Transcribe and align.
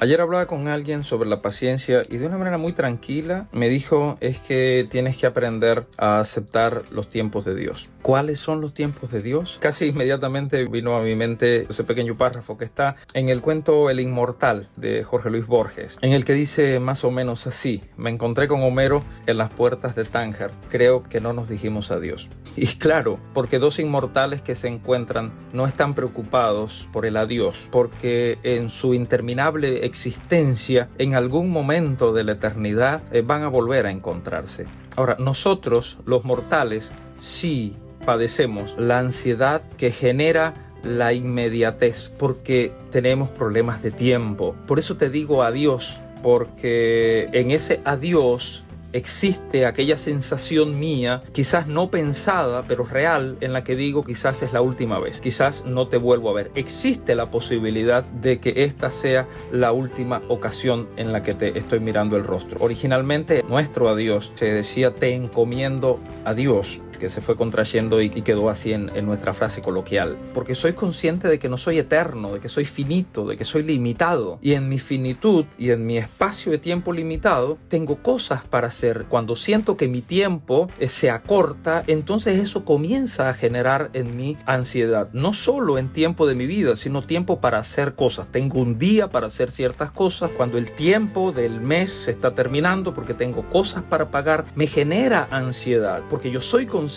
Ayer 0.00 0.20
hablaba 0.20 0.46
con 0.46 0.68
alguien 0.68 1.02
sobre 1.02 1.28
la 1.28 1.42
paciencia 1.42 2.02
y 2.08 2.18
de 2.18 2.26
una 2.26 2.38
manera 2.38 2.56
muy 2.56 2.72
tranquila 2.72 3.48
me 3.50 3.68
dijo 3.68 4.16
es 4.20 4.38
que 4.38 4.86
tienes 4.88 5.16
que 5.16 5.26
aprender 5.26 5.86
a 5.96 6.20
aceptar 6.20 6.84
los 6.92 7.10
tiempos 7.10 7.44
de 7.44 7.56
Dios. 7.56 7.88
¿Cuáles 8.00 8.38
son 8.38 8.60
los 8.60 8.74
tiempos 8.74 9.10
de 9.10 9.22
Dios? 9.22 9.58
Casi 9.60 9.86
inmediatamente 9.86 10.64
vino 10.68 10.96
a 10.96 11.02
mi 11.02 11.16
mente 11.16 11.66
ese 11.68 11.82
pequeño 11.82 12.16
párrafo 12.16 12.56
que 12.56 12.64
está 12.64 12.94
en 13.12 13.28
el 13.28 13.40
cuento 13.40 13.90
El 13.90 13.98
Inmortal 13.98 14.68
de 14.76 15.02
Jorge 15.02 15.30
Luis 15.30 15.48
Borges, 15.48 15.98
en 16.00 16.12
el 16.12 16.24
que 16.24 16.32
dice 16.32 16.78
más 16.78 17.02
o 17.02 17.10
menos 17.10 17.48
así, 17.48 17.82
me 17.96 18.10
encontré 18.10 18.46
con 18.46 18.62
Homero 18.62 19.02
en 19.26 19.36
las 19.36 19.50
puertas 19.50 19.96
de 19.96 20.04
Tánger, 20.04 20.52
creo 20.70 21.02
que 21.02 21.20
no 21.20 21.32
nos 21.32 21.48
dijimos 21.48 21.90
adiós. 21.90 22.28
Y 22.54 22.66
claro, 22.78 23.18
porque 23.34 23.58
dos 23.58 23.80
inmortales 23.80 24.42
que 24.42 24.54
se 24.54 24.68
encuentran 24.68 25.32
no 25.52 25.66
están 25.66 25.94
preocupados 25.94 26.88
por 26.92 27.04
el 27.04 27.16
adiós, 27.16 27.68
porque 27.72 28.38
en 28.44 28.68
su 28.68 28.94
interminable 28.94 29.87
existencia, 29.88 30.88
en 30.98 31.14
algún 31.14 31.50
momento 31.50 32.12
de 32.12 32.24
la 32.24 32.32
eternidad, 32.32 33.02
eh, 33.12 33.22
van 33.22 33.42
a 33.42 33.48
volver 33.48 33.86
a 33.86 33.90
encontrarse. 33.90 34.66
Ahora, 34.96 35.16
nosotros, 35.18 35.98
los 36.06 36.24
mortales, 36.24 36.90
sí 37.20 37.74
padecemos 38.04 38.74
la 38.78 39.00
ansiedad 39.00 39.62
que 39.76 39.90
genera 39.90 40.54
la 40.82 41.12
inmediatez, 41.12 42.12
porque 42.18 42.72
tenemos 42.92 43.28
problemas 43.30 43.82
de 43.82 43.90
tiempo. 43.90 44.54
Por 44.66 44.78
eso 44.78 44.96
te 44.96 45.10
digo 45.10 45.42
adiós, 45.42 46.00
porque 46.22 47.28
en 47.32 47.50
ese 47.50 47.80
adiós 47.84 48.64
existe 48.92 49.66
aquella 49.66 49.96
sensación 49.96 50.78
mía, 50.78 51.22
quizás 51.32 51.66
no 51.66 51.90
pensada, 51.90 52.62
pero 52.66 52.84
real, 52.84 53.36
en 53.40 53.52
la 53.52 53.64
que 53.64 53.76
digo 53.76 54.04
quizás 54.04 54.42
es 54.42 54.52
la 54.52 54.60
última 54.60 54.98
vez, 54.98 55.20
quizás 55.20 55.64
no 55.64 55.88
te 55.88 55.98
vuelvo 55.98 56.30
a 56.30 56.34
ver. 56.34 56.50
Existe 56.54 57.14
la 57.14 57.30
posibilidad 57.30 58.04
de 58.04 58.38
que 58.38 58.64
esta 58.64 58.90
sea 58.90 59.26
la 59.52 59.72
última 59.72 60.22
ocasión 60.28 60.88
en 60.96 61.12
la 61.12 61.22
que 61.22 61.34
te 61.34 61.58
estoy 61.58 61.80
mirando 61.80 62.16
el 62.16 62.24
rostro. 62.24 62.58
Originalmente 62.60 63.44
nuestro 63.48 63.88
adiós 63.88 64.32
se 64.34 64.46
decía 64.46 64.94
te 64.94 65.14
encomiendo 65.14 66.00
a 66.24 66.34
Dios 66.34 66.80
que 66.98 67.08
se 67.08 67.20
fue 67.20 67.36
contrayendo 67.36 68.00
y, 68.00 68.10
quedó 68.22 68.50
así 68.50 68.72
en, 68.72 68.90
nuestra 69.06 69.32
frase 69.32 69.62
coloquial. 69.62 70.18
Porque 70.34 70.54
soy 70.54 70.74
consciente 70.74 71.28
de 71.28 71.38
que 71.38 71.48
no 71.48 71.56
soy 71.56 71.78
eterno, 71.78 72.34
de 72.34 72.40
que 72.40 72.48
soy 72.48 72.64
finito, 72.64 73.26
de 73.26 73.36
que 73.36 73.44
soy 73.44 73.62
limitado. 73.62 74.38
Y 74.42 74.52
en 74.52 74.68
mi 74.68 74.78
finitud 74.78 75.46
y 75.56 75.70
en 75.70 75.86
mi 75.86 75.96
espacio 75.96 76.52
de 76.52 76.58
tiempo 76.58 76.92
limitado, 76.92 77.56
tengo 77.68 78.02
cosas 78.02 78.44
para 78.44 78.68
hacer. 78.68 79.06
Cuando 79.08 79.36
siento 79.36 79.76
que 79.76 79.88
mi 79.88 80.02
tiempo 80.02 80.68
eh, 80.78 80.88
se 80.88 81.10
acorta, 81.10 81.84
entonces 81.86 82.38
eso 82.40 82.64
comienza 82.64 83.28
a 83.28 83.34
generar 83.34 83.90
en 83.94 84.16
mí 84.16 84.36
ansiedad. 84.44 85.08
No 85.12 85.32
solo 85.32 85.78
en 85.78 85.92
tiempo 85.92 86.26
de 86.26 86.34
mi 86.34 86.46
vida, 86.46 86.76
sino 86.76 87.02
tiempo 87.02 87.40
para 87.40 87.58
hacer 87.58 87.94
cosas. 87.94 88.26
Tengo 88.30 88.60
un 88.60 88.78
día 88.78 89.08
para 89.08 89.28
hacer 89.28 89.50
ciertas 89.50 89.90
cosas. 89.90 90.30
Cuando 90.36 90.58
el 90.58 90.72
tiempo 90.72 91.32
del 91.32 91.60
mes 91.60 91.90
se 92.04 92.10
está 92.10 92.34
terminando 92.34 92.94
porque 92.94 93.14
tengo 93.14 93.48
cosas 93.48 93.84
para 93.84 94.10
pagar, 94.10 94.44
me 94.54 94.66
genera 94.66 95.28
ansiedad. 95.30 96.02
Porque 96.10 96.30
yo 96.30 96.40
soy 96.40 96.66
consciente 96.66 96.87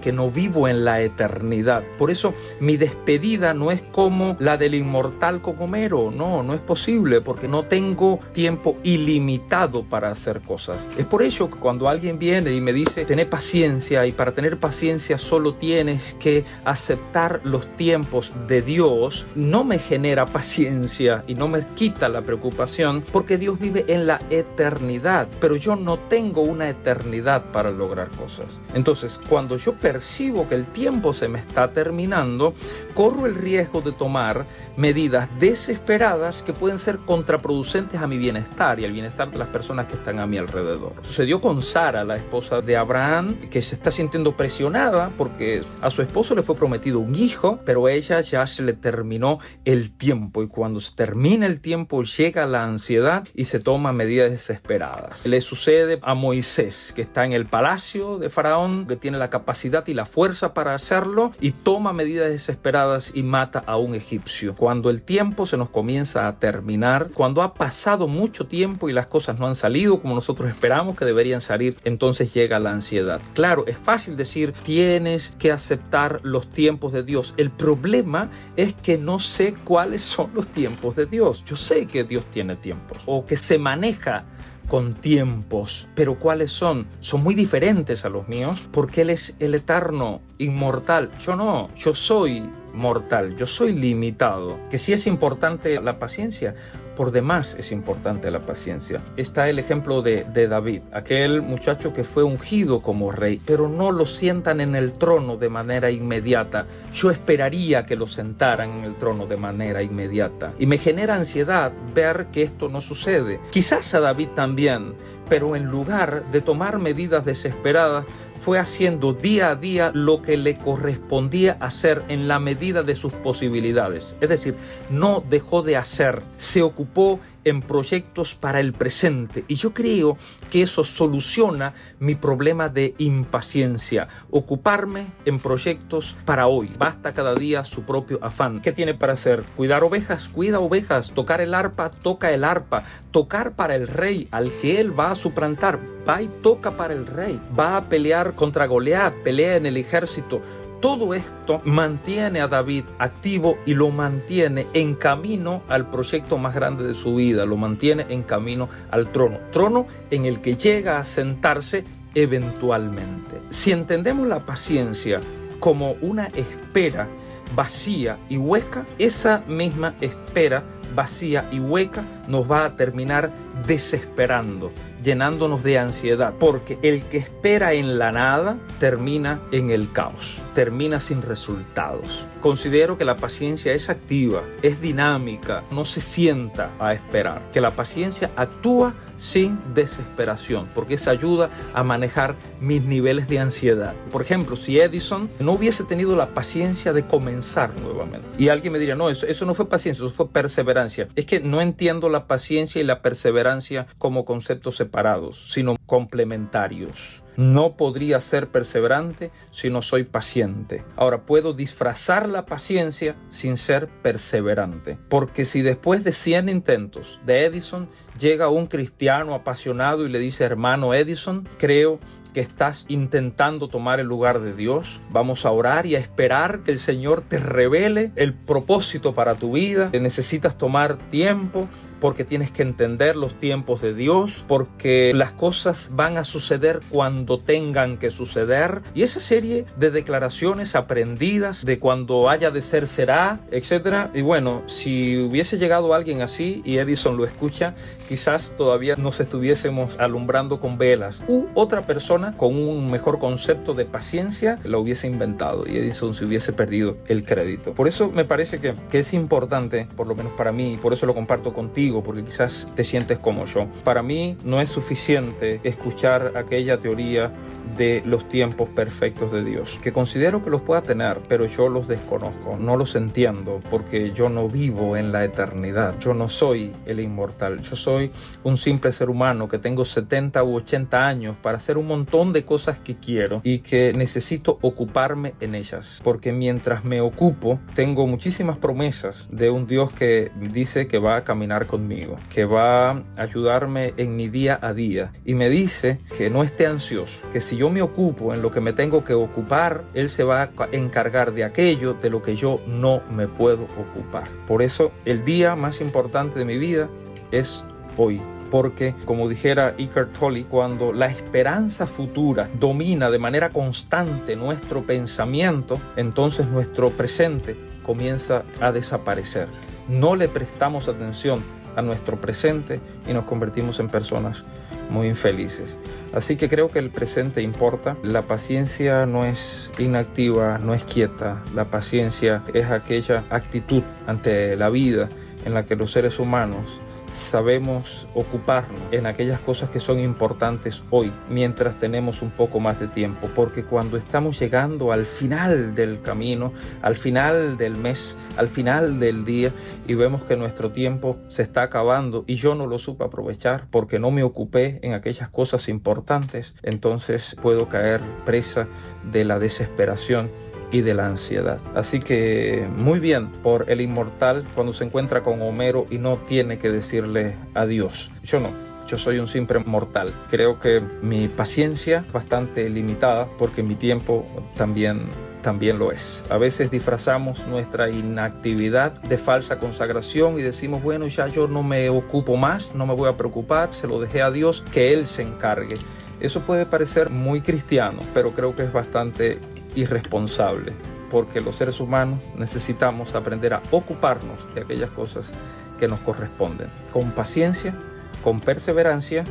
que 0.00 0.12
no 0.12 0.30
vivo 0.30 0.68
en 0.68 0.84
la 0.84 1.00
eternidad. 1.00 1.82
Por 1.98 2.10
eso 2.10 2.34
mi 2.60 2.76
despedida 2.76 3.54
no 3.54 3.70
es 3.70 3.82
como 3.82 4.36
la 4.38 4.56
del 4.56 4.74
inmortal 4.74 5.42
con 5.42 5.60
Homero. 5.60 6.10
No, 6.10 6.42
no 6.42 6.54
es 6.54 6.60
posible 6.60 7.20
porque 7.20 7.48
no 7.48 7.64
tengo 7.64 8.20
tiempo 8.32 8.76
ilimitado 8.82 9.82
para 9.84 10.10
hacer 10.10 10.40
cosas. 10.40 10.86
Es 10.96 11.06
por 11.06 11.22
ello 11.22 11.50
que 11.50 11.58
cuando 11.58 11.88
alguien 11.88 12.18
viene 12.18 12.52
y 12.52 12.60
me 12.60 12.72
dice, 12.72 13.04
tener 13.04 13.28
paciencia 13.28 14.06
y 14.06 14.12
para 14.12 14.32
tener 14.32 14.58
paciencia 14.58 15.18
solo 15.18 15.54
tienes 15.54 16.14
que 16.20 16.44
aceptar 16.64 17.40
los 17.44 17.66
tiempos 17.76 18.32
de 18.46 18.62
Dios, 18.62 19.26
no 19.34 19.64
me 19.64 19.78
genera 19.78 20.26
paciencia 20.26 21.24
y 21.26 21.34
no 21.34 21.48
me 21.48 21.66
quita 21.74 22.08
la 22.08 22.22
preocupación 22.22 23.04
porque 23.12 23.38
Dios 23.38 23.58
vive 23.58 23.84
en 23.88 24.06
la 24.06 24.20
eternidad, 24.30 25.28
pero 25.40 25.56
yo 25.56 25.76
no 25.76 25.98
tengo 25.98 26.42
una 26.42 26.68
eternidad 26.68 27.44
para 27.52 27.70
lograr 27.70 28.08
cosas. 28.10 28.46
Entonces, 28.74 29.20
cuando 29.32 29.56
yo 29.56 29.72
percibo 29.72 30.46
que 30.46 30.54
el 30.54 30.66
tiempo 30.66 31.14
se 31.14 31.26
me 31.26 31.38
está 31.38 31.72
terminando, 31.72 32.52
corro 32.92 33.24
el 33.24 33.34
riesgo 33.34 33.80
de 33.80 33.92
tomar 33.92 34.44
medidas 34.76 35.26
desesperadas 35.40 36.42
que 36.42 36.52
pueden 36.52 36.78
ser 36.78 36.98
contraproducentes 36.98 37.98
a 37.98 38.06
mi 38.06 38.18
bienestar 38.18 38.78
y 38.78 38.84
al 38.84 38.92
bienestar 38.92 39.30
de 39.30 39.38
las 39.38 39.48
personas 39.48 39.86
que 39.86 39.94
están 39.94 40.18
a 40.18 40.26
mi 40.26 40.36
alrededor. 40.36 40.92
Sucedió 41.00 41.40
con 41.40 41.62
Sara, 41.62 42.04
la 42.04 42.16
esposa 42.16 42.60
de 42.60 42.76
Abraham, 42.76 43.36
que 43.50 43.62
se 43.62 43.74
está 43.74 43.90
sintiendo 43.90 44.36
presionada 44.36 45.10
porque 45.16 45.62
a 45.80 45.88
su 45.88 46.02
esposo 46.02 46.34
le 46.34 46.42
fue 46.42 46.54
prometido 46.54 46.98
un 46.98 47.14
hijo, 47.14 47.58
pero 47.64 47.86
a 47.86 47.92
ella 47.92 48.20
ya 48.20 48.46
se 48.46 48.62
le 48.62 48.74
terminó 48.74 49.38
el 49.64 49.92
tiempo 49.92 50.42
y 50.42 50.48
cuando 50.48 50.78
se 50.80 50.94
termina 50.94 51.46
el 51.46 51.62
tiempo 51.62 52.02
llega 52.02 52.44
la 52.44 52.64
ansiedad 52.64 53.26
y 53.34 53.46
se 53.46 53.60
toma 53.60 53.94
medidas 53.94 54.30
desesperadas. 54.30 55.24
Le 55.24 55.40
sucede 55.40 56.00
a 56.02 56.14
Moisés, 56.14 56.92
que 56.94 57.00
está 57.00 57.24
en 57.24 57.32
el 57.32 57.46
palacio 57.46 58.18
de 58.18 58.28
Faraón, 58.28 58.86
que 58.86 58.96
tiene 58.96 59.21
la 59.22 59.30
capacidad 59.30 59.86
y 59.86 59.94
la 59.94 60.04
fuerza 60.04 60.52
para 60.52 60.74
hacerlo 60.74 61.30
y 61.40 61.52
toma 61.52 61.92
medidas 61.92 62.28
desesperadas 62.28 63.12
y 63.14 63.22
mata 63.22 63.62
a 63.66 63.76
un 63.76 63.94
egipcio. 63.94 64.56
Cuando 64.56 64.90
el 64.90 65.02
tiempo 65.02 65.46
se 65.46 65.56
nos 65.56 65.70
comienza 65.70 66.26
a 66.26 66.40
terminar, 66.40 67.10
cuando 67.14 67.42
ha 67.42 67.54
pasado 67.54 68.08
mucho 68.08 68.48
tiempo 68.48 68.88
y 68.88 68.92
las 68.92 69.06
cosas 69.06 69.38
no 69.38 69.46
han 69.46 69.54
salido 69.54 70.00
como 70.00 70.16
nosotros 70.16 70.50
esperamos 70.50 70.96
que 70.96 71.04
deberían 71.04 71.40
salir, 71.40 71.76
entonces 71.84 72.34
llega 72.34 72.58
la 72.58 72.72
ansiedad. 72.72 73.20
Claro, 73.32 73.64
es 73.68 73.76
fácil 73.76 74.16
decir, 74.16 74.54
tienes 74.64 75.32
que 75.38 75.52
aceptar 75.52 76.18
los 76.24 76.48
tiempos 76.48 76.92
de 76.92 77.04
Dios. 77.04 77.32
El 77.36 77.52
problema 77.52 78.28
es 78.56 78.74
que 78.74 78.98
no 78.98 79.20
sé 79.20 79.54
cuáles 79.64 80.02
son 80.02 80.32
los 80.34 80.48
tiempos 80.48 80.96
de 80.96 81.06
Dios. 81.06 81.44
Yo 81.44 81.54
sé 81.54 81.86
que 81.86 82.02
Dios 82.02 82.24
tiene 82.32 82.56
tiempos 82.56 82.98
o 83.06 83.24
que 83.24 83.36
se 83.36 83.56
maneja 83.56 84.24
con 84.68 84.94
tiempos, 84.94 85.88
pero 85.94 86.18
¿cuáles 86.18 86.52
son? 86.52 86.86
Son 87.00 87.22
muy 87.22 87.34
diferentes 87.34 88.04
a 88.04 88.08
los 88.08 88.28
míos 88.28 88.68
porque 88.72 89.02
Él 89.02 89.10
es 89.10 89.34
el 89.38 89.54
eterno, 89.54 90.20
inmortal. 90.38 91.10
Yo 91.24 91.36
no, 91.36 91.68
yo 91.76 91.94
soy 91.94 92.42
mortal, 92.72 93.36
yo 93.36 93.46
soy 93.46 93.72
limitado. 93.72 94.58
Que 94.70 94.78
si 94.78 94.92
es 94.92 95.06
importante 95.06 95.80
la 95.80 95.98
paciencia, 95.98 96.54
por 96.96 97.10
demás 97.10 97.56
es 97.58 97.72
importante 97.72 98.30
la 98.30 98.40
paciencia. 98.40 99.00
Está 99.16 99.48
el 99.48 99.58
ejemplo 99.58 100.02
de, 100.02 100.24
David, 100.48 100.82
aquel 100.92 101.42
muchacho 101.42 101.92
que 101.92 102.04
fue 102.04 102.22
ungido 102.22 102.82
como 102.82 103.12
rey, 103.12 103.40
pero 103.44 103.68
no 103.68 103.92
lo 103.92 104.04
sientan 104.04 104.60
en 104.60 104.74
el 104.74 104.92
trono 104.92 105.36
de 105.36 105.48
manera 105.48 105.90
inmediata. 105.90 106.66
Yo 106.94 107.10
esperaría 107.10 107.84
que 107.84 107.96
lo 107.96 108.06
sentaran 108.06 108.70
en 108.70 108.84
el 108.84 108.94
trono 108.96 109.26
de 109.26 109.36
manera 109.36 109.82
inmediata. 109.82 110.52
Y 110.58 110.66
me 110.66 110.78
genera 110.78 111.14
ansiedad 111.14 111.72
ver 111.94 112.26
que 112.32 112.42
esto 112.42 112.68
no 112.68 112.80
sucede. 112.80 113.40
Quizás 113.50 113.94
a 113.94 114.00
David 114.00 114.28
también, 114.34 114.94
pero 115.32 115.56
en 115.56 115.64
lugar 115.64 116.24
de 116.30 116.42
tomar 116.42 116.78
medidas 116.78 117.24
desesperadas, 117.24 118.04
fue 118.42 118.58
haciendo 118.58 119.14
día 119.14 119.48
a 119.48 119.54
día 119.54 119.90
lo 119.94 120.20
que 120.20 120.36
le 120.36 120.58
correspondía 120.58 121.56
hacer 121.58 122.02
en 122.08 122.28
la 122.28 122.38
medida 122.38 122.82
de 122.82 122.94
sus 122.94 123.14
posibilidades. 123.14 124.14
Es 124.20 124.28
decir, 124.28 124.56
no 124.90 125.24
dejó 125.26 125.62
de 125.62 125.78
hacer, 125.78 126.20
se 126.36 126.60
ocupó 126.60 127.18
en 127.44 127.62
proyectos 127.62 128.34
para 128.34 128.60
el 128.60 128.72
presente. 128.72 129.44
Y 129.48 129.56
yo 129.56 129.72
creo 129.72 130.16
que 130.50 130.62
eso 130.62 130.84
soluciona 130.84 131.74
mi 131.98 132.14
problema 132.14 132.68
de 132.68 132.94
impaciencia. 132.98 134.08
Ocuparme 134.30 135.06
en 135.24 135.38
proyectos 135.38 136.16
para 136.24 136.46
hoy. 136.46 136.70
Basta 136.78 137.12
cada 137.12 137.34
día 137.34 137.64
su 137.64 137.82
propio 137.82 138.18
afán. 138.22 138.60
¿Qué 138.60 138.72
tiene 138.72 138.94
para 138.94 139.14
hacer? 139.14 139.42
Cuidar 139.56 139.84
ovejas, 139.84 140.28
cuida 140.28 140.60
ovejas. 140.60 141.12
Tocar 141.12 141.40
el 141.40 141.54
arpa, 141.54 141.90
toca 141.90 142.32
el 142.32 142.44
arpa. 142.44 142.82
Tocar 143.10 143.52
para 143.52 143.74
el 143.74 143.88
rey, 143.88 144.28
al 144.30 144.50
que 144.60 144.80
él 144.80 144.98
va 144.98 145.10
a 145.10 145.14
suplantar. 145.14 145.78
Va 146.08 146.22
y 146.22 146.28
toca 146.42 146.72
para 146.72 146.94
el 146.94 147.06
rey. 147.06 147.40
Va 147.58 147.76
a 147.76 147.88
pelear 147.88 148.34
contra 148.34 148.66
Goliat, 148.66 149.14
pelea 149.22 149.56
en 149.56 149.66
el 149.66 149.76
ejército 149.76 150.40
todo 150.82 151.14
esto 151.14 151.62
mantiene 151.64 152.40
a 152.40 152.48
David 152.48 152.84
activo 152.98 153.56
y 153.64 153.74
lo 153.74 153.90
mantiene 153.90 154.66
en 154.74 154.96
camino 154.96 155.62
al 155.68 155.88
proyecto 155.88 156.38
más 156.38 156.56
grande 156.56 156.82
de 156.82 156.94
su 156.94 157.14
vida, 157.14 157.46
lo 157.46 157.56
mantiene 157.56 158.04
en 158.08 158.24
camino 158.24 158.68
al 158.90 159.12
trono, 159.12 159.38
trono 159.52 159.86
en 160.10 160.26
el 160.26 160.40
que 160.40 160.56
llega 160.56 160.98
a 160.98 161.04
sentarse 161.04 161.84
eventualmente. 162.16 163.40
Si 163.50 163.70
entendemos 163.70 164.26
la 164.26 164.40
paciencia 164.40 165.20
como 165.60 165.92
una 166.02 166.26
espera 166.26 167.06
vacía 167.54 168.18
y 168.28 168.36
hueca, 168.36 168.84
esa 168.98 169.44
misma 169.46 169.94
espera 170.00 170.64
vacía 170.94 171.48
y 171.50 171.58
hueca 171.58 172.04
nos 172.28 172.50
va 172.50 172.64
a 172.64 172.76
terminar 172.76 173.30
desesperando, 173.66 174.72
llenándonos 175.02 175.62
de 175.62 175.78
ansiedad, 175.78 176.34
porque 176.38 176.78
el 176.82 177.04
que 177.04 177.18
espera 177.18 177.72
en 177.72 177.98
la 177.98 178.12
nada 178.12 178.56
termina 178.80 179.40
en 179.52 179.70
el 179.70 179.92
caos, 179.92 180.40
termina 180.54 181.00
sin 181.00 181.22
resultados. 181.22 182.26
Considero 182.40 182.96
que 182.96 183.04
la 183.04 183.16
paciencia 183.16 183.72
es 183.72 183.88
activa, 183.88 184.42
es 184.62 184.80
dinámica, 184.80 185.64
no 185.70 185.84
se 185.84 186.00
sienta 186.00 186.70
a 186.78 186.92
esperar, 186.92 187.42
que 187.52 187.60
la 187.60 187.70
paciencia 187.70 188.30
actúa 188.36 188.94
sin 189.22 189.58
desesperación, 189.72 190.68
porque 190.74 190.94
eso 190.94 191.10
ayuda 191.10 191.48
a 191.74 191.84
manejar 191.84 192.34
mis 192.60 192.82
niveles 192.82 193.28
de 193.28 193.38
ansiedad. 193.38 193.94
Por 194.10 194.20
ejemplo, 194.20 194.56
si 194.56 194.80
Edison 194.80 195.30
no 195.38 195.52
hubiese 195.52 195.84
tenido 195.84 196.16
la 196.16 196.30
paciencia 196.30 196.92
de 196.92 197.04
comenzar 197.04 197.70
nuevamente, 197.80 198.26
y 198.36 198.48
alguien 198.48 198.72
me 198.72 198.80
diría, 198.80 198.96
no, 198.96 199.10
eso, 199.10 199.26
eso 199.26 199.46
no 199.46 199.54
fue 199.54 199.68
paciencia, 199.68 200.04
eso 200.04 200.14
fue 200.14 200.28
perseverancia. 200.28 201.06
Es 201.14 201.26
que 201.26 201.38
no 201.38 201.60
entiendo 201.62 202.08
la 202.08 202.26
paciencia 202.26 202.80
y 202.80 202.84
la 202.84 203.00
perseverancia 203.00 203.86
como 203.98 204.24
conceptos 204.24 204.76
separados, 204.76 205.52
sino 205.52 205.76
complementarios. 205.86 207.22
No 207.36 207.76
podría 207.76 208.20
ser 208.20 208.48
perseverante 208.48 209.30
si 209.50 209.70
no 209.70 209.82
soy 209.82 210.04
paciente. 210.04 210.84
Ahora 210.96 211.22
puedo 211.22 211.52
disfrazar 211.52 212.28
la 212.28 212.46
paciencia 212.46 213.16
sin 213.30 213.56
ser 213.56 213.88
perseverante. 214.02 214.98
Porque 215.08 215.44
si 215.44 215.62
después 215.62 216.04
de 216.04 216.12
100 216.12 216.48
intentos 216.48 217.20
de 217.24 217.46
Edison 217.46 217.88
llega 218.18 218.48
un 218.48 218.66
cristiano 218.66 219.34
apasionado 219.34 220.06
y 220.06 220.08
le 220.08 220.18
dice, 220.18 220.44
hermano 220.44 220.94
Edison, 220.94 221.48
creo 221.58 221.98
que 222.32 222.40
estás 222.40 222.86
intentando 222.88 223.68
tomar 223.68 224.00
el 224.00 224.06
lugar 224.06 224.40
de 224.40 224.54
Dios. 224.54 225.00
Vamos 225.10 225.44
a 225.44 225.50
orar 225.50 225.86
y 225.86 225.96
a 225.96 225.98
esperar 225.98 226.60
que 226.60 226.72
el 226.72 226.78
Señor 226.78 227.22
te 227.22 227.38
revele 227.38 228.12
el 228.16 228.34
propósito 228.34 229.14
para 229.14 229.34
tu 229.34 229.52
vida. 229.52 229.90
Necesitas 229.92 230.56
tomar 230.56 230.96
tiempo 231.10 231.68
porque 232.02 232.24
tienes 232.24 232.50
que 232.50 232.62
entender 232.62 233.14
los 233.14 233.36
tiempos 233.36 233.80
de 233.80 233.94
Dios, 233.94 234.44
porque 234.48 235.12
las 235.14 235.30
cosas 235.30 235.88
van 235.92 236.18
a 236.18 236.24
suceder 236.24 236.80
cuando 236.90 237.38
tengan 237.38 237.96
que 237.96 238.10
suceder. 238.10 238.82
Y 238.92 239.04
esa 239.04 239.20
serie 239.20 239.66
de 239.76 239.92
declaraciones 239.92 240.74
aprendidas 240.74 241.64
de 241.64 241.78
cuando 241.78 242.28
haya 242.28 242.50
de 242.50 242.60
ser 242.60 242.88
será, 242.88 243.38
etcétera. 243.52 244.10
Y 244.14 244.22
bueno, 244.22 244.64
si 244.66 245.16
hubiese 245.16 245.58
llegado 245.58 245.94
alguien 245.94 246.22
así 246.22 246.60
y 246.64 246.78
Edison 246.78 247.16
lo 247.16 247.24
escucha, 247.24 247.76
quizás 248.08 248.52
todavía 248.56 248.96
nos 248.96 249.20
estuviésemos 249.20 249.96
alumbrando 250.00 250.58
con 250.58 250.78
velas. 250.78 251.20
U 251.28 251.46
otra 251.54 251.82
persona 251.82 252.32
con 252.36 252.56
un 252.56 252.90
mejor 252.90 253.20
concepto 253.20 253.74
de 253.74 253.84
paciencia 253.84 254.58
lo 254.64 254.80
hubiese 254.80 255.06
inventado 255.06 255.68
y 255.68 255.76
Edison 255.76 256.14
se 256.14 256.24
hubiese 256.24 256.52
perdido 256.52 256.96
el 257.06 257.24
crédito. 257.24 257.74
Por 257.74 257.86
eso 257.86 258.10
me 258.10 258.24
parece 258.24 258.58
que, 258.58 258.74
que 258.90 258.98
es 258.98 259.14
importante, 259.14 259.86
por 259.94 260.08
lo 260.08 260.16
menos 260.16 260.32
para 260.32 260.50
mí, 260.50 260.74
y 260.74 260.76
por 260.78 260.92
eso 260.92 261.06
lo 261.06 261.14
comparto 261.14 261.52
contigo, 261.52 261.91
porque 262.00 262.24
quizás 262.24 262.66
te 262.74 262.84
sientes 262.84 263.18
como 263.18 263.44
yo. 263.44 263.66
Para 263.84 264.02
mí 264.02 264.38
no 264.44 264.60
es 264.60 264.70
suficiente 264.70 265.60
escuchar 265.64 266.32
aquella 266.36 266.78
teoría 266.78 267.32
de 267.76 268.02
los 268.04 268.28
tiempos 268.28 268.68
perfectos 268.68 269.32
de 269.32 269.44
Dios, 269.44 269.78
que 269.82 269.92
considero 269.92 270.44
que 270.44 270.50
los 270.50 270.60
pueda 270.60 270.82
tener, 270.82 271.20
pero 271.28 271.46
yo 271.46 271.68
los 271.68 271.88
desconozco, 271.88 272.56
no 272.58 272.76
los 272.76 272.94
entiendo, 272.96 273.60
porque 273.70 274.12
yo 274.12 274.28
no 274.28 274.48
vivo 274.48 274.96
en 274.96 275.12
la 275.12 275.24
eternidad, 275.24 275.98
yo 275.98 276.14
no 276.14 276.28
soy 276.28 276.72
el 276.86 277.00
inmortal, 277.00 277.62
yo 277.62 277.76
soy 277.76 278.10
un 278.44 278.56
simple 278.56 278.92
ser 278.92 279.08
humano 279.08 279.48
que 279.48 279.58
tengo 279.58 279.84
70 279.84 280.42
u 280.44 280.56
80 280.56 281.06
años 281.06 281.36
para 281.40 281.56
hacer 281.58 281.78
un 281.78 281.86
montón 281.86 282.32
de 282.32 282.44
cosas 282.44 282.78
que 282.78 282.96
quiero 282.96 283.40
y 283.42 283.60
que 283.60 283.92
necesito 283.92 284.58
ocuparme 284.60 285.34
en 285.40 285.54
ellas, 285.54 286.00
porque 286.02 286.32
mientras 286.32 286.84
me 286.84 287.00
ocupo, 287.00 287.58
tengo 287.74 288.06
muchísimas 288.06 288.58
promesas 288.58 289.26
de 289.30 289.50
un 289.50 289.66
Dios 289.66 289.92
que 289.92 290.30
dice 290.36 290.86
que 290.86 290.98
va 290.98 291.16
a 291.16 291.24
caminar 291.24 291.66
conmigo, 291.82 292.16
que 292.30 292.44
va 292.44 292.90
a 292.90 293.02
ayudarme 293.16 293.92
en 293.96 294.14
mi 294.14 294.28
día 294.28 294.56
a 294.62 294.72
día 294.72 295.12
y 295.24 295.34
me 295.34 295.48
dice 295.48 295.98
que 296.16 296.30
no 296.30 296.44
esté 296.44 296.66
ansioso, 296.66 297.18
que 297.32 297.40
si 297.40 297.56
yo 297.56 297.70
me 297.70 297.82
ocupo 297.82 298.32
en 298.32 298.40
lo 298.40 298.52
que 298.52 298.60
me 298.60 298.72
tengo 298.72 299.04
que 299.04 299.14
ocupar, 299.14 299.82
Él 299.92 300.08
se 300.08 300.22
va 300.22 300.42
a 300.42 300.50
encargar 300.70 301.32
de 301.32 301.42
aquello 301.42 301.94
de 301.94 302.08
lo 302.08 302.22
que 302.22 302.36
yo 302.36 302.60
no 302.68 303.02
me 303.10 303.26
puedo 303.26 303.64
ocupar. 303.64 304.28
Por 304.46 304.62
eso 304.62 304.92
el 305.04 305.24
día 305.24 305.56
más 305.56 305.80
importante 305.80 306.38
de 306.38 306.44
mi 306.44 306.56
vida 306.56 306.88
es 307.32 307.64
hoy 307.96 308.20
porque, 308.50 308.94
como 309.06 309.30
dijera 309.30 309.74
Eckhart 309.78 310.12
Tolle, 310.12 310.44
cuando 310.44 310.92
la 310.92 311.06
esperanza 311.06 311.86
futura 311.86 312.48
domina 312.60 313.10
de 313.10 313.18
manera 313.18 313.48
constante 313.48 314.36
nuestro 314.36 314.82
pensamiento, 314.82 315.80
entonces 315.96 316.46
nuestro 316.46 316.90
presente 316.90 317.56
comienza 317.82 318.42
a 318.60 318.70
desaparecer. 318.70 319.48
No 319.88 320.16
le 320.16 320.28
prestamos 320.28 320.86
atención 320.88 321.42
a 321.76 321.82
nuestro 321.82 322.20
presente 322.20 322.80
y 323.08 323.12
nos 323.12 323.24
convertimos 323.24 323.80
en 323.80 323.88
personas 323.88 324.44
muy 324.90 325.08
infelices. 325.08 325.76
Así 326.12 326.36
que 326.36 326.48
creo 326.48 326.70
que 326.70 326.78
el 326.78 326.90
presente 326.90 327.40
importa. 327.42 327.96
La 328.02 328.22
paciencia 328.22 329.06
no 329.06 329.24
es 329.24 329.70
inactiva, 329.78 330.58
no 330.58 330.74
es 330.74 330.84
quieta. 330.84 331.42
La 331.54 331.64
paciencia 331.64 332.42
es 332.52 332.70
aquella 332.70 333.24
actitud 333.30 333.82
ante 334.06 334.56
la 334.56 334.68
vida 334.68 335.08
en 335.44 335.54
la 335.54 335.64
que 335.64 335.74
los 335.74 335.90
seres 335.90 336.18
humanos 336.18 336.80
sabemos 337.12 338.06
ocuparnos 338.14 338.80
en 338.90 339.06
aquellas 339.06 339.40
cosas 339.40 339.70
que 339.70 339.80
son 339.80 340.00
importantes 340.00 340.82
hoy, 340.90 341.12
mientras 341.28 341.78
tenemos 341.78 342.22
un 342.22 342.30
poco 342.30 342.60
más 342.60 342.78
de 342.80 342.88
tiempo, 342.88 343.28
porque 343.34 343.62
cuando 343.62 343.96
estamos 343.96 344.38
llegando 344.38 344.92
al 344.92 345.06
final 345.06 345.74
del 345.74 346.00
camino, 346.02 346.52
al 346.82 346.96
final 346.96 347.56
del 347.56 347.76
mes, 347.76 348.16
al 348.36 348.48
final 348.48 349.00
del 349.00 349.24
día, 349.24 349.52
y 349.86 349.94
vemos 349.94 350.22
que 350.22 350.36
nuestro 350.36 350.70
tiempo 350.70 351.16
se 351.28 351.42
está 351.42 351.62
acabando 351.62 352.24
y 352.26 352.36
yo 352.36 352.54
no 352.54 352.66
lo 352.66 352.78
supe 352.78 353.04
aprovechar 353.04 353.66
porque 353.70 353.98
no 353.98 354.10
me 354.10 354.22
ocupé 354.22 354.78
en 354.82 354.94
aquellas 354.94 355.28
cosas 355.28 355.68
importantes, 355.68 356.54
entonces 356.62 357.36
puedo 357.40 357.68
caer 357.68 358.00
presa 358.24 358.66
de 359.10 359.24
la 359.24 359.38
desesperación 359.38 360.30
y 360.72 360.80
de 360.80 360.94
la 360.94 361.06
ansiedad. 361.06 361.58
Así 361.74 362.00
que 362.00 362.66
muy 362.76 362.98
bien 362.98 363.30
por 363.30 363.70
el 363.70 363.80
inmortal 363.80 364.44
cuando 364.54 364.72
se 364.72 364.84
encuentra 364.84 365.22
con 365.22 365.40
Homero 365.42 365.86
y 365.90 365.98
no 365.98 366.16
tiene 366.16 366.58
que 366.58 366.70
decirle 366.70 367.36
adiós. 367.54 368.10
Yo 368.24 368.40
no. 368.40 368.48
Yo 368.88 368.98
soy 368.98 369.18
un 369.18 369.28
simple 369.28 369.60
mortal. 369.60 370.10
Creo 370.30 370.58
que 370.58 370.82
mi 371.02 371.28
paciencia 371.28 372.04
es 372.06 372.12
bastante 372.12 372.68
limitada 372.68 373.28
porque 373.38 373.62
mi 373.62 373.74
tiempo 373.74 374.26
también 374.54 375.08
también 375.42 375.78
lo 375.78 375.92
es. 375.92 376.24
A 376.30 376.38
veces 376.38 376.70
disfrazamos 376.70 377.46
nuestra 377.48 377.90
inactividad 377.90 378.92
de 379.02 379.18
falsa 379.18 379.58
consagración 379.58 380.38
y 380.38 380.42
decimos, 380.42 380.82
bueno, 380.82 381.08
ya 381.08 381.26
yo 381.26 381.48
no 381.48 381.62
me 381.62 381.90
ocupo 381.90 382.36
más, 382.36 382.74
no 382.74 382.86
me 382.86 382.94
voy 382.94 383.08
a 383.08 383.16
preocupar, 383.16 383.74
se 383.74 383.88
lo 383.88 384.00
dejé 384.00 384.22
a 384.22 384.30
Dios, 384.30 384.62
que 384.72 384.92
Él 384.92 385.06
se 385.06 385.22
encargue. 385.22 385.74
Eso 386.20 386.40
puede 386.42 386.64
parecer 386.64 387.10
muy 387.10 387.40
cristiano, 387.40 388.00
pero 388.14 388.32
creo 388.32 388.54
que 388.54 388.62
es 388.62 388.72
bastante 388.72 389.40
irresponsable, 389.74 390.72
porque 391.10 391.40
los 391.40 391.56
seres 391.56 391.80
humanos 391.80 392.20
necesitamos 392.36 393.14
aprender 393.14 393.54
a 393.54 393.62
ocuparnos 393.70 394.38
de 394.54 394.62
aquellas 394.62 394.90
cosas 394.90 395.30
que 395.78 395.88
nos 395.88 396.00
corresponden, 396.00 396.68
con 396.92 397.10
paciencia, 397.12 397.74
con 398.22 398.40
perseverancia 398.40 399.24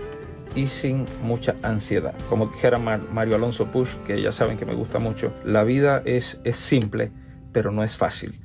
y 0.56 0.68
sin 0.68 1.06
mucha 1.24 1.56
ansiedad. 1.64 2.14
Como 2.30 2.48
dijera 2.48 2.78
Mario 2.78 3.36
Alonso 3.36 3.68
Push, 3.68 3.96
que 4.06 4.22
ya 4.22 4.32
saben 4.32 4.58
que 4.58 4.66
me 4.66 4.76
gusta 4.76 5.00
mucho, 5.00 5.32
la 5.46 5.64
vida 5.64 6.02
es, 6.06 6.40
es 6.44 6.58
simple, 6.58 7.12
pero 7.52 7.72
no 7.72 7.84
es 7.84 7.96
fácil. 7.96 8.40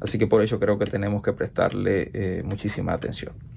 Así 0.00 0.18
que 0.18 0.26
por 0.26 0.42
ello 0.42 0.58
creo 0.58 0.78
que 0.78 0.86
tenemos 0.86 1.22
que 1.22 1.32
prestarle 1.32 2.10
eh, 2.12 2.42
muchísima 2.44 2.92
atención. 2.92 3.51